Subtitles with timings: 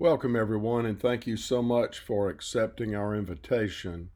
[0.00, 4.10] Welcome, everyone, and thank you so much for accepting our invitation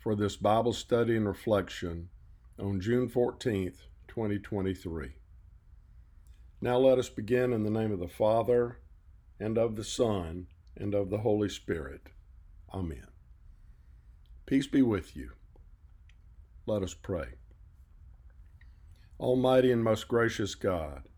[0.00, 2.08] for this Bible study and reflection
[2.58, 5.12] on June 14th, 2023.
[6.60, 8.80] Now let us begin in the name of the Father,
[9.38, 12.08] and of the Son, and of the Holy Spirit.
[12.74, 13.06] Amen.
[14.44, 15.30] Peace be with you.
[16.66, 17.28] Let us pray.
[19.20, 21.09] Almighty and most gracious God,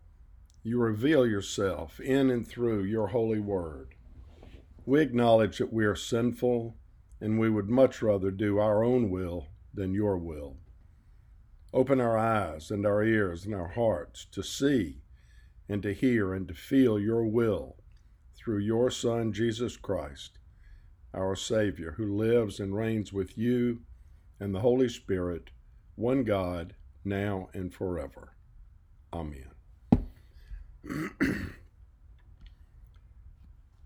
[0.63, 3.95] you reveal yourself in and through your holy word.
[4.85, 6.77] We acknowledge that we are sinful
[7.19, 10.57] and we would much rather do our own will than your will.
[11.73, 15.01] Open our eyes and our ears and our hearts to see
[15.67, 17.77] and to hear and to feel your will
[18.35, 20.39] through your Son, Jesus Christ,
[21.13, 23.81] our Savior, who lives and reigns with you
[24.39, 25.49] and the Holy Spirit,
[25.95, 28.33] one God, now and forever.
[29.11, 29.52] Amen.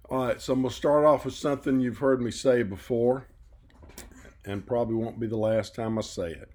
[0.09, 3.27] All right, so I'm going to start off with something you've heard me say before,
[4.45, 6.49] and probably won't be the last time I say it.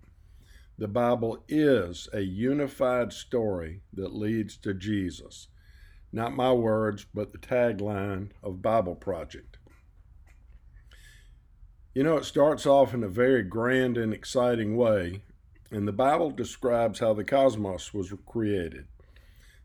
[0.79, 5.49] The Bible is a unified story that leads to Jesus.
[6.13, 9.59] Not my words, but the tagline of Bible Project.
[11.95, 15.23] You know, it starts off in a very grand and exciting way,
[15.71, 18.87] and the Bible describes how the cosmos was created.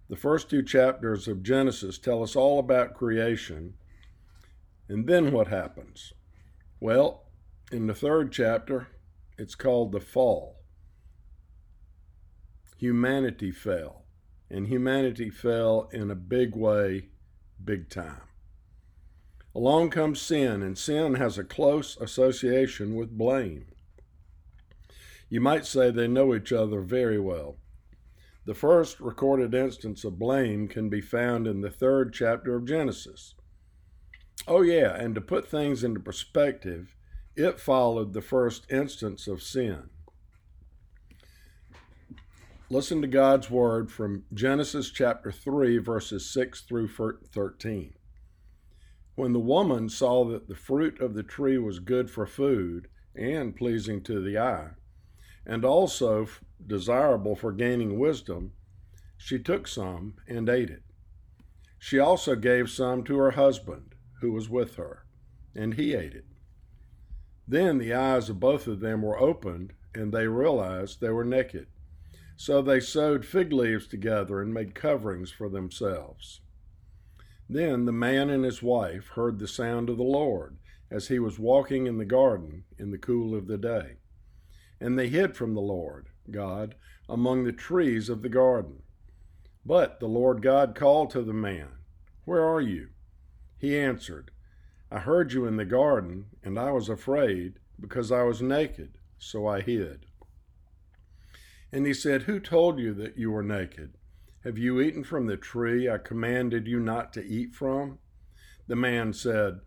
[0.10, 3.74] The first two chapters of Genesis tell us all about creation.
[4.88, 6.14] And then what happens?
[6.80, 7.26] Well,
[7.72, 8.88] in the third chapter,
[9.38, 10.62] it's called the fall.
[12.78, 14.06] Humanity fell,
[14.50, 17.10] and humanity fell in a big way,
[17.64, 18.22] big time.
[19.54, 23.66] Along comes sin, and sin has a close association with blame.
[25.30, 27.58] You might say they know each other very well.
[28.48, 33.36] The first recorded instance of blame can be found in the third chapter of Genesis.
[34.48, 36.96] Oh, yeah, and to put things into perspective,
[37.36, 39.90] it followed the first instance of sin.
[42.70, 47.96] Listen to God's word from Genesis chapter 3, verses 6 through 13.
[49.16, 53.58] When the woman saw that the fruit of the tree was good for food and
[53.58, 54.70] pleasing to the eye,
[55.46, 56.30] and also
[56.66, 58.54] desirable for gaining wisdom,
[59.18, 60.84] she took some and ate it.
[61.80, 65.06] She also gave some to her husband, who was with her,
[65.56, 66.26] and he ate it.
[67.48, 71.68] Then the eyes of both of them were opened, and they realized they were naked.
[72.36, 76.42] So they sewed fig leaves together and made coverings for themselves.
[77.50, 80.58] Then the man and his wife heard the sound of the Lord
[80.92, 83.98] as he was walking in the garden in the cool of the day.
[84.80, 86.76] And they hid from the Lord God
[87.10, 88.84] among the trees of the garden.
[89.66, 91.70] But the Lord God called to the man,
[92.26, 92.90] Where are you?
[93.58, 94.32] He answered,
[94.90, 99.46] I heard you in the garden, and I was afraid, because I was naked, so
[99.46, 100.06] I hid.
[101.72, 103.96] And he said, Who told you that you were naked?
[104.44, 108.00] Have you eaten from the tree I commanded you not to eat from?
[108.68, 109.60] The man said,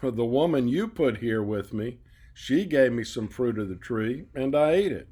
[0.00, 1.98] The woman you put here with me,
[2.32, 5.08] she gave me some fruit of the tree, and I ate it.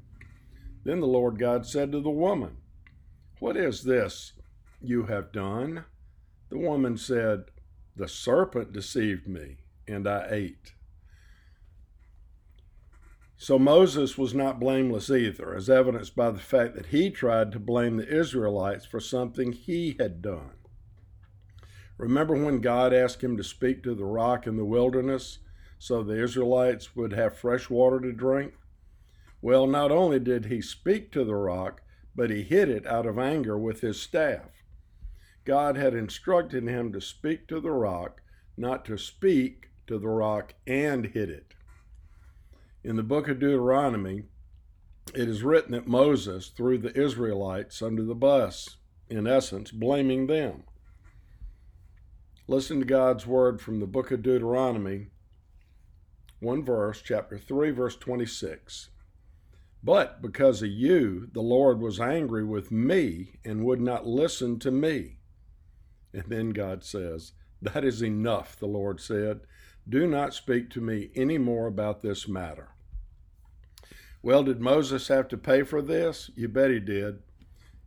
[0.87, 2.59] Then the Lord God said to the woman,
[3.41, 4.31] What is this
[4.81, 5.83] you have done?
[6.47, 7.51] The woman said,
[7.97, 10.71] The serpent deceived me, and I ate.
[13.35, 17.59] So Moses was not blameless either, as evidenced by the fact that he tried to
[17.59, 20.53] blame the Israelites for something he had done.
[21.97, 25.39] Remember when God asked him to speak to the rock in the wilderness
[25.79, 28.53] so the Israelites would have fresh water to drink?
[29.47, 31.81] Well, not only did he speak to the rock,
[32.13, 34.49] but he hit it out of anger with his staff.
[35.45, 38.19] God had instructed him to speak to the rock,
[38.57, 41.53] not to speak to the rock and hit it.
[42.83, 44.23] In the book of Deuteronomy,
[45.15, 48.75] it is written that Moses threw the Israelites under the bus,
[49.09, 50.63] in essence, blaming them.
[52.49, 55.07] Listen to God's word from the book of Deuteronomy,
[56.41, 58.89] one verse, chapter 3, verse 26.
[59.87, 64.69] But because of you, the Lord was angry with me and would not listen to
[64.69, 65.19] me.
[66.11, 67.31] And then God says,
[67.61, 69.39] That is enough, the Lord said.
[69.87, 72.71] Do not speak to me any more about this matter.
[74.21, 76.31] Well, did Moses have to pay for this?
[76.35, 77.19] You bet he did.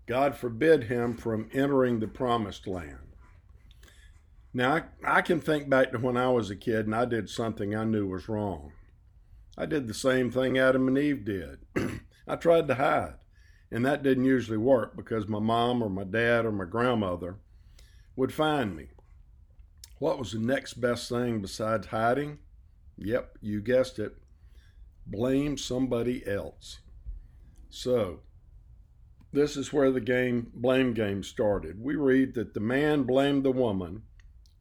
[0.07, 3.15] God forbid him from entering the promised land.
[4.55, 7.29] Now, I, I, can think back to when I was a kid and I did
[7.29, 8.73] something I knew was wrong.
[9.61, 11.59] I did the same thing Adam and Eve did.
[12.27, 13.17] I tried to hide,
[13.71, 17.37] and that didn't usually work because my mom or my dad or my grandmother
[18.17, 18.87] would find me.
[19.99, 22.39] What was the next best thing besides hiding?
[22.97, 24.17] Yep, you guessed it.
[25.07, 26.79] Blame somebody else.
[27.69, 28.21] So,
[29.31, 31.79] this is where the game blame game started.
[31.79, 34.05] We read that the man blamed the woman,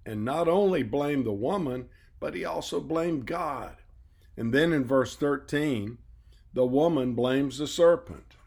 [0.05, 1.87] and not only blamed the woman,
[2.19, 3.77] but he also blamed God.
[4.39, 5.97] And then in verse 13,
[6.53, 8.37] the woman blames the serpent.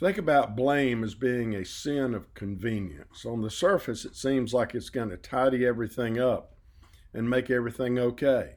[0.00, 3.26] Think about blame as being a sin of convenience.
[3.26, 6.54] On the surface, it seems like it's going to tidy everything up
[7.12, 8.54] and make everything okay.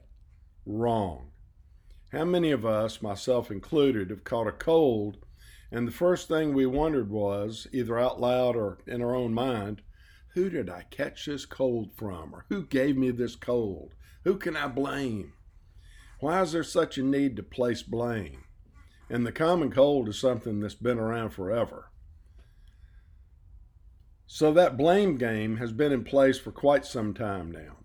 [0.64, 1.32] Wrong.
[2.12, 5.18] How many of us, myself included, have caught a cold,
[5.70, 9.82] and the first thing we wondered was, either out loud or in our own mind,
[10.32, 12.34] who did I catch this cold from?
[12.34, 13.92] Or who gave me this cold?
[14.24, 15.32] Who can I blame?
[16.20, 18.44] Why is there such a need to place blame?
[19.08, 21.90] And the common cold is something that's been around forever.
[24.26, 27.78] So that blame game has been in place for quite some time now.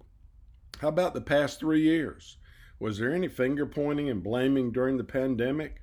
[0.80, 2.38] How about the past three years?
[2.80, 5.82] Was there any finger pointing and blaming during the pandemic?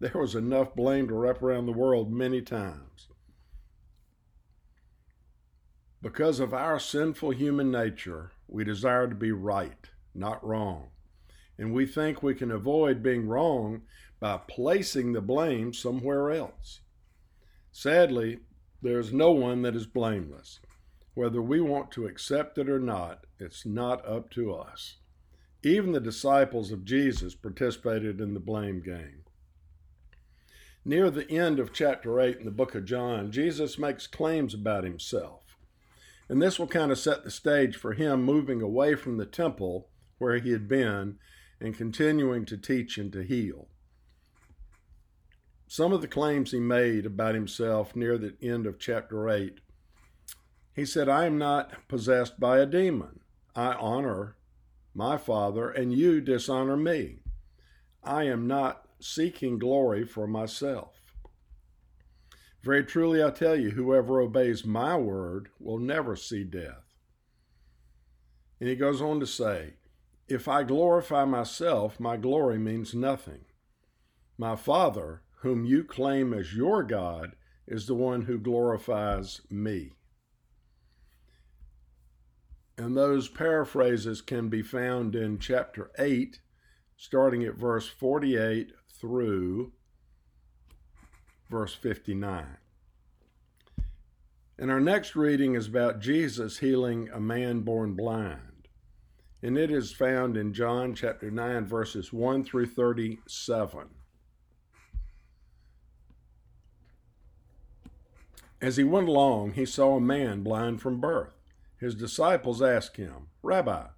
[0.00, 3.08] There was enough blame to wrap around the world many times.
[6.00, 10.88] Because of our sinful human nature, we desire to be right, not wrong.
[11.58, 13.82] And we think we can avoid being wrong
[14.20, 16.80] by placing the blame somewhere else.
[17.72, 18.40] Sadly,
[18.82, 20.60] there is no one that is blameless.
[21.14, 24.96] Whether we want to accept it or not, it's not up to us.
[25.62, 29.22] Even the disciples of Jesus participated in the blame game.
[30.84, 34.84] Near the end of chapter 8 in the book of John, Jesus makes claims about
[34.84, 35.41] himself.
[36.32, 39.90] And this will kind of set the stage for him moving away from the temple
[40.16, 41.18] where he had been
[41.60, 43.68] and continuing to teach and to heal.
[45.66, 49.60] Some of the claims he made about himself near the end of chapter 8,
[50.74, 53.20] he said, I am not possessed by a demon.
[53.54, 54.38] I honor
[54.94, 57.18] my Father, and you dishonor me.
[58.02, 61.01] I am not seeking glory for myself.
[62.62, 66.94] Very truly, I tell you, whoever obeys my word will never see death.
[68.60, 69.74] And he goes on to say,
[70.28, 73.46] If I glorify myself, my glory means nothing.
[74.38, 77.34] My Father, whom you claim as your God
[77.66, 79.94] is the one who glorifies me.
[82.78, 86.40] And those paraphrases can be found in chapter 8,
[86.96, 89.72] starting at verse 48 through
[91.52, 92.56] verse 59.
[94.58, 98.68] And our next reading is about Jesus healing a man born blind.
[99.42, 103.88] And it is found in John chapter 9, verses 1 through 37.
[108.62, 111.34] As he went along, he saw a man blind from birth.
[111.78, 113.88] His disciples asked him, Rabbi,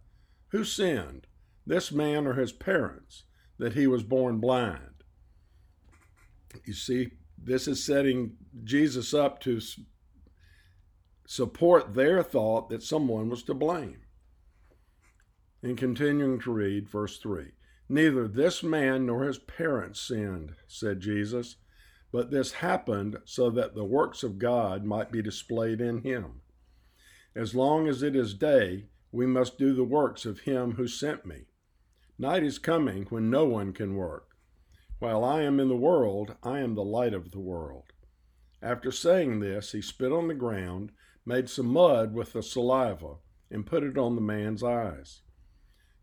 [0.48, 1.28] who sinned,
[1.64, 3.22] this man or his parents,
[3.58, 5.04] that he was born blind?
[6.64, 7.12] You see,
[7.44, 9.60] this is setting Jesus up to
[11.26, 13.98] support their thought that someone was to blame.
[15.62, 17.52] And continuing to read, verse 3
[17.88, 21.56] Neither this man nor his parents sinned, said Jesus
[22.14, 26.42] but this happened so that the works of God might be displayed in him.
[27.34, 31.26] As long as it is day, we must do the works of him who sent
[31.26, 31.46] me.
[32.16, 34.33] Night is coming when no one can work.
[34.98, 37.92] While I am in the world, I am the light of the world.
[38.62, 40.92] After saying this, he spit on the ground,
[41.26, 43.16] made some mud with the saliva,
[43.50, 45.22] and put it on the man's eyes.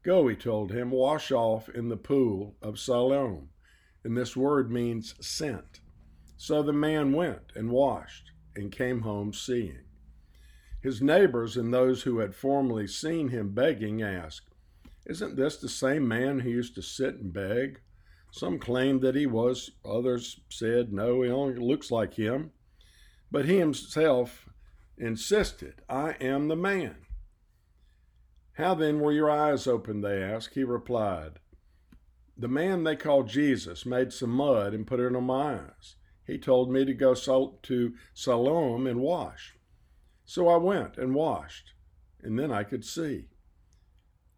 [0.03, 3.49] Go, he told him, wash off in the pool of Siloam.
[4.03, 5.79] And this word means sent.
[6.37, 9.83] So the man went and washed and came home seeing.
[10.81, 14.49] His neighbors and those who had formerly seen him begging asked,
[15.05, 17.79] Isn't this the same man who used to sit and beg?
[18.31, 22.51] Some claimed that he was, others said, No, he only looks like him.
[23.29, 24.49] But he himself
[24.97, 26.95] insisted, I am the man.
[28.53, 30.03] How then were your eyes opened?
[30.03, 30.55] They asked.
[30.55, 31.39] He replied,
[32.37, 35.95] The man they call Jesus made some mud and put it on my eyes
[36.31, 39.57] he told me to go to Siloam and wash.
[40.25, 41.73] So I went and washed,
[42.21, 43.27] and then I could see.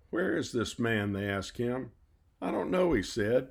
[0.10, 1.14] Where is this man?
[1.14, 1.92] They asked him.
[2.42, 3.50] I don't know, he said.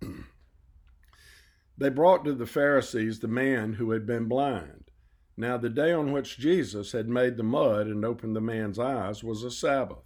[1.78, 4.84] they brought to the Pharisees the man who had been blind.
[5.36, 9.22] Now, the day on which Jesus had made the mud and opened the man's eyes
[9.22, 10.04] was a Sabbath.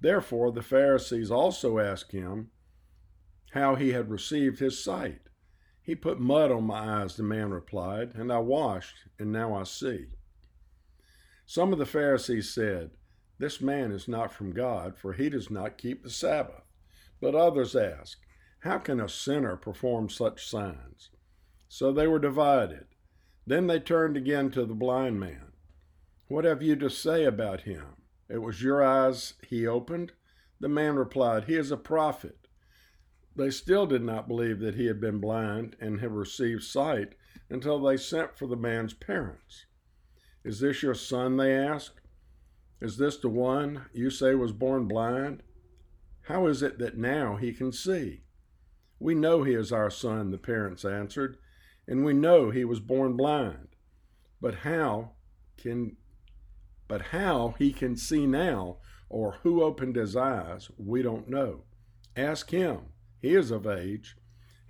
[0.00, 2.50] Therefore, the Pharisees also asked him
[3.52, 5.22] how he had received his sight.
[5.82, 9.64] He put mud on my eyes, the man replied, and I washed, and now I
[9.64, 10.06] see.
[11.46, 12.92] Some of the Pharisees said,
[13.38, 16.62] This man is not from God, for he does not keep the Sabbath.
[17.20, 18.23] But others asked,
[18.64, 21.10] How can a sinner perform such signs?
[21.68, 22.86] So they were divided.
[23.46, 25.52] Then they turned again to the blind man.
[26.28, 27.84] What have you to say about him?
[28.26, 30.12] It was your eyes he opened?
[30.60, 32.48] The man replied, He is a prophet.
[33.36, 37.16] They still did not believe that he had been blind and had received sight
[37.50, 39.66] until they sent for the man's parents.
[40.42, 41.36] Is this your son?
[41.36, 42.00] They asked.
[42.80, 45.42] Is this the one you say was born blind?
[46.22, 48.23] How is it that now he can see?
[49.04, 51.36] We know he is our son, the parents answered,
[51.86, 53.76] and we know he was born blind.
[54.40, 55.10] But how
[55.58, 55.98] can
[56.88, 58.78] but how he can see now
[59.10, 61.64] or who opened his eyes, we don't know.
[62.16, 62.94] Ask him.
[63.20, 64.16] He is of age.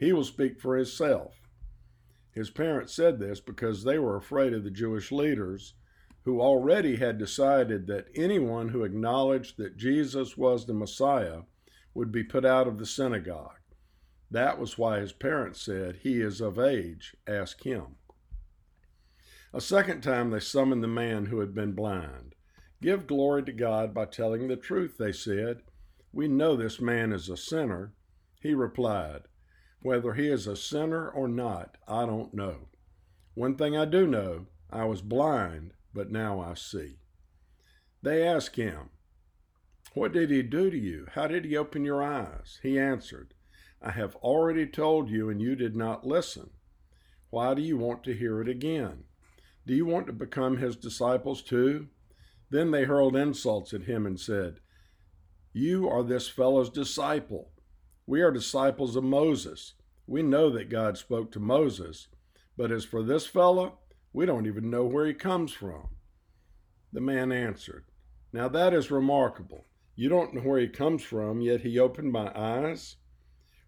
[0.01, 1.37] He will speak for himself.
[2.33, 5.75] His parents said this because they were afraid of the Jewish leaders
[6.23, 11.43] who already had decided that anyone who acknowledged that Jesus was the Messiah
[11.95, 13.61] would be put out of the synagogue.
[14.35, 17.95] That was why his parents said, He is of age, ask him.
[19.53, 22.35] A second time they summoned the man who had been blind.
[22.83, 25.63] Give glory to God by telling the truth, they said.
[26.13, 27.93] We know this man is a sinner.
[28.41, 29.29] He replied,
[29.81, 32.67] whether he is a sinner or not, I don't know.
[33.35, 36.99] One thing I do know I was blind, but now I see.
[38.03, 38.91] They asked him,
[39.93, 41.07] What did he do to you?
[41.13, 42.59] How did he open your eyes?
[42.65, 43.33] He answered,
[43.87, 46.49] I have already told you, and you did not listen.
[47.29, 49.05] Why do you want to hear it again?
[49.67, 51.89] Do you want to become his disciples too?
[52.49, 54.61] Then they hurled insults at him and said,
[55.53, 57.51] You are this fellow's disciple.
[58.07, 59.75] We are disciples of Moses.
[60.07, 62.09] We know that God spoke to Moses,
[62.57, 63.81] but as for this fellow,
[64.15, 65.89] we don't even know where he comes from.
[66.91, 67.85] The man answered,
[68.33, 69.67] Now that is remarkable.
[69.95, 72.97] You don't know where he comes from, yet he opened my eyes.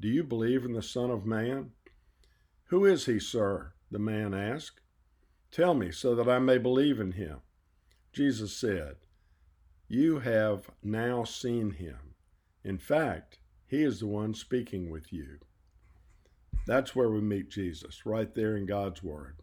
[0.00, 1.70] Do you believe in the Son of Man?
[2.66, 3.72] Who is he, sir?
[3.90, 4.80] the man asked.
[5.50, 7.38] Tell me, so that I may believe in him.
[8.12, 8.96] Jesus said,
[9.88, 12.14] you have now seen him.
[12.62, 15.38] In fact, he is the one speaking with you.
[16.66, 19.36] That's where we meet Jesus, right there in God's Word.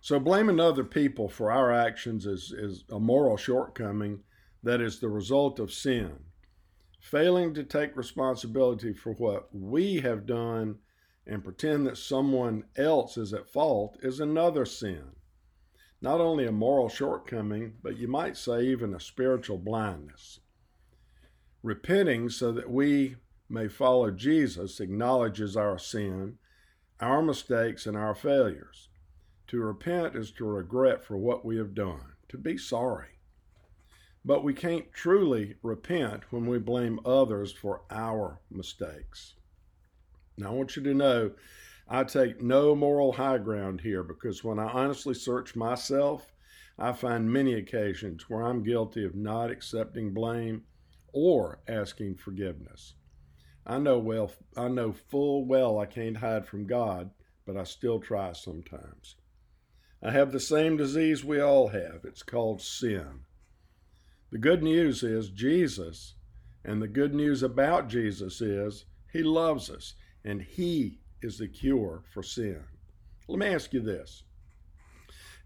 [0.00, 4.20] So, blaming other people for our actions is, is a moral shortcoming
[4.64, 6.18] that is the result of sin.
[7.00, 10.78] Failing to take responsibility for what we have done
[11.26, 15.12] and pretend that someone else is at fault is another sin
[16.00, 20.40] not only a moral shortcoming, but you might say even a spiritual blindness.
[21.62, 23.16] Repenting so that we
[23.48, 26.38] may follow Jesus acknowledges our sin,
[27.00, 28.88] our mistakes, and our failures.
[29.48, 33.17] To repent is to regret for what we have done, to be sorry.
[34.28, 39.36] But we can't truly repent when we blame others for our mistakes.
[40.36, 41.30] Now, I want you to know
[41.88, 46.30] I take no moral high ground here because when I honestly search myself,
[46.78, 50.64] I find many occasions where I'm guilty of not accepting blame
[51.14, 52.96] or asking forgiveness.
[53.64, 57.12] I know well I know full well I can't hide from God,
[57.46, 59.16] but I still try sometimes.
[60.02, 62.04] I have the same disease we all have.
[62.04, 63.20] It's called sin.
[64.30, 66.14] The good news is Jesus,
[66.64, 69.94] and the good news about Jesus is he loves us
[70.24, 72.62] and he is the cure for sin.
[73.26, 74.24] Let me ask you this.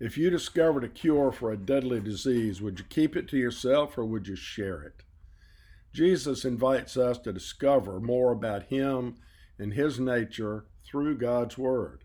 [0.00, 3.96] If you discovered a cure for a deadly disease, would you keep it to yourself
[3.96, 5.04] or would you share it?
[5.94, 9.16] Jesus invites us to discover more about Him
[9.58, 12.02] and His nature through God's Word.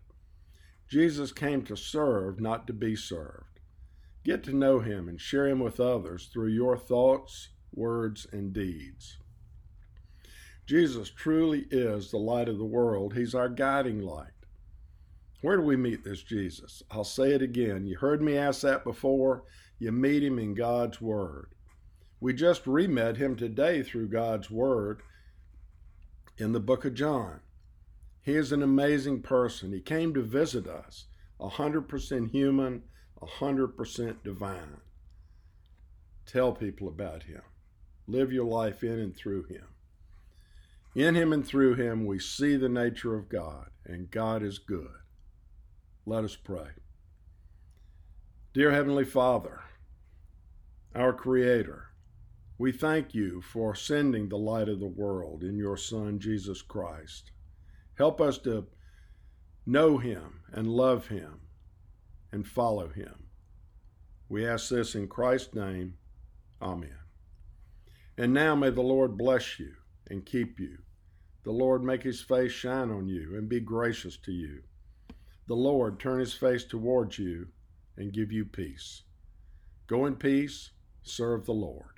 [0.88, 3.57] Jesus came to serve, not to be served.
[4.28, 9.16] Get to know Him and share Him with others through your thoughts, words, and deeds.
[10.66, 13.14] Jesus truly is the light of the world.
[13.14, 14.34] He's our guiding light.
[15.40, 16.82] Where do we meet this Jesus?
[16.90, 17.86] I'll say it again.
[17.86, 19.44] You heard me ask that before.
[19.78, 21.54] You meet him in God's Word.
[22.20, 25.00] We just re met him today through God's Word
[26.36, 27.40] in the book of John.
[28.20, 29.72] He is an amazing person.
[29.72, 31.06] He came to visit us,
[31.40, 32.82] 100% human,
[33.22, 34.80] 100% divine.
[36.26, 37.42] Tell people about him.
[38.06, 39.64] Live your life in and through him.
[40.94, 44.90] In him and through him, we see the nature of God, and God is good.
[46.06, 46.68] Let us pray.
[48.54, 49.60] Dear Heavenly Father,
[50.94, 51.88] our Creator,
[52.56, 57.30] we thank you for sending the light of the world in your Son, Jesus Christ.
[57.96, 58.66] Help us to
[59.66, 61.40] know him and love him
[62.32, 63.24] and follow him.
[64.28, 65.94] We ask this in Christ's name.
[66.60, 66.98] Amen.
[68.16, 69.74] And now may the Lord bless you
[70.08, 70.78] and keep you.
[71.44, 74.62] The Lord make his face shine on you and be gracious to you.
[75.46, 77.48] The Lord turn his face towards you
[77.96, 79.02] and give you peace.
[79.86, 81.97] Go in peace, serve the Lord.